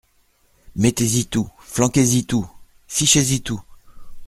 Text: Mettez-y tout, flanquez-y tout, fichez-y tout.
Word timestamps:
Mettez-y 0.75 1.27
tout, 1.27 1.47
flanquez-y 1.59 2.25
tout, 2.25 2.49
fichez-y 2.87 3.43
tout. 3.43 3.61